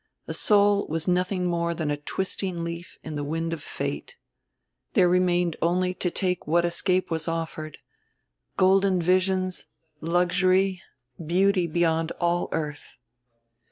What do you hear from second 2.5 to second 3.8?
leaf in the wind of